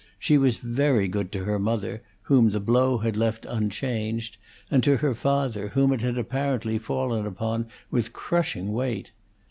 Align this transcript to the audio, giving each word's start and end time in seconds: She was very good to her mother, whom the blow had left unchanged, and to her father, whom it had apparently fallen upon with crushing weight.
She 0.17 0.35
was 0.39 0.57
very 0.57 1.07
good 1.07 1.31
to 1.33 1.43
her 1.43 1.59
mother, 1.59 2.01
whom 2.23 2.49
the 2.49 2.59
blow 2.59 2.97
had 2.97 3.15
left 3.15 3.45
unchanged, 3.45 4.37
and 4.71 4.83
to 4.83 4.97
her 4.97 5.13
father, 5.13 5.67
whom 5.67 5.93
it 5.93 6.01
had 6.01 6.17
apparently 6.17 6.79
fallen 6.79 7.27
upon 7.27 7.67
with 7.91 8.11
crushing 8.11 8.73
weight. 8.73 9.11